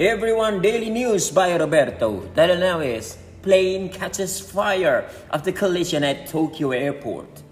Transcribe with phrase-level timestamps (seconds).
[0.00, 3.18] Everyone Daily News by Roberto Telenaves.
[3.42, 7.42] Plane catches fire after collision at Tokyo airport.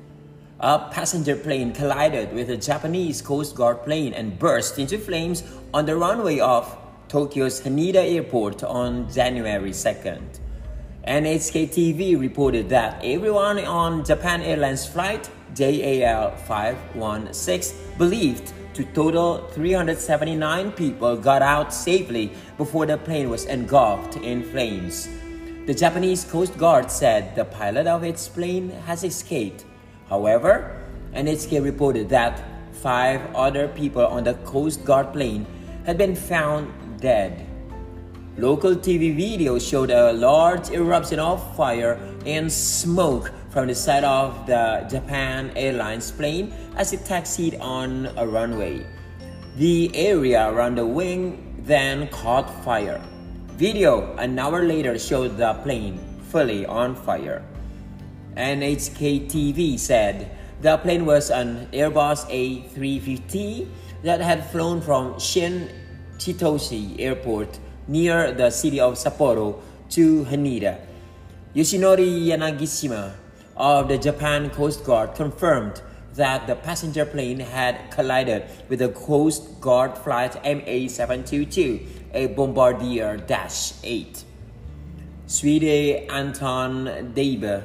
[0.59, 5.43] A passenger plane collided with a Japanese Coast Guard plane and burst into flames
[5.75, 6.75] on the runway of
[7.09, 10.41] Tokyo's Haneda Airport on January 2nd.
[11.07, 20.71] NHK TV reported that everyone on Japan Airlines flight JAL 516 believed to total 379
[20.71, 25.09] people got out safely before the plane was engulfed in flames.
[25.67, 29.65] The Japanese Coast Guard said the pilot of its plane has escaped.
[30.09, 30.81] However,
[31.13, 35.45] NHK reported that five other people on the Coast Guard plane
[35.85, 37.45] had been found dead.
[38.37, 44.47] Local TV video showed a large eruption of fire and smoke from the side of
[44.47, 48.87] the Japan Airlines plane as it taxied on a runway.
[49.57, 53.03] The area around the wing then caught fire.
[53.59, 55.99] Video an hour later showed the plane
[56.31, 57.43] fully on fire.
[58.37, 60.31] NHK TV said
[60.63, 63.67] the plane was an Airbus A350
[64.05, 65.69] that had flown from Shin
[66.17, 69.59] Chitose Airport near the city of Sapporo
[69.99, 70.79] to Haneda.
[71.57, 73.27] Yoshinori Yanagishima
[73.59, 75.83] of the Japan Coast Guard confirmed
[76.15, 83.75] that the passenger plane had collided with the Coast Guard flight MA722, a Bombardier Dash
[83.83, 84.25] 8.
[85.27, 87.63] Swede Anton Deiber,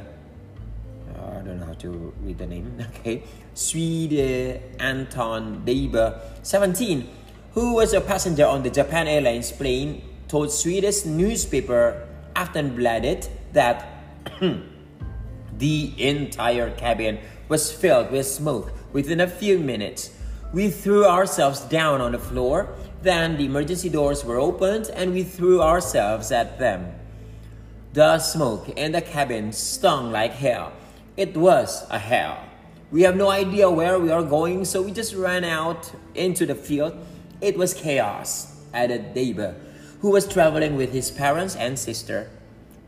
[1.15, 3.23] I don't know how to read the name, okay.
[3.53, 7.07] Swede Anton Deiber, 17,
[7.53, 13.87] who was a passenger on the Japan Airlines plane, told Swedish newspaper Aftonbladet that
[15.57, 20.11] The entire cabin was filled with smoke within a few minutes.
[20.53, 22.69] We threw ourselves down on the floor,
[23.01, 26.93] then the emergency doors were opened and we threw ourselves at them.
[27.93, 30.71] The smoke in the cabin stung like hell.
[31.15, 32.39] It was a hell.
[32.91, 36.55] We have no idea where we are going, so we just ran out into the
[36.55, 36.95] field.
[37.41, 39.55] It was chaos, added Deiber,
[40.01, 42.29] who was traveling with his parents and sister.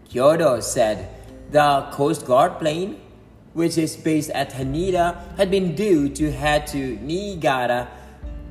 [0.10, 1.10] Kyodo said,
[1.52, 3.00] the Coast Guard plane,
[3.54, 7.88] which is based at Haneda, had been due to head to Niigata,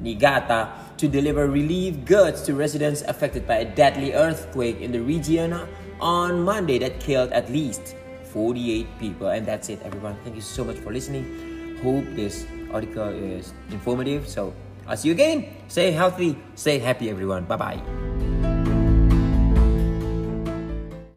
[0.00, 5.52] Niigata to deliver relief goods to residents affected by a deadly earthquake in the region
[6.00, 7.96] on Monday that killed at least
[8.32, 9.28] 48 people.
[9.28, 10.16] And that's it, everyone.
[10.24, 11.78] Thank you so much for listening.
[11.82, 14.28] Hope this article is informative.
[14.28, 14.54] So,
[14.86, 15.48] I'll see you again.
[15.68, 17.44] Stay healthy, stay happy, everyone.
[17.44, 18.03] Bye bye.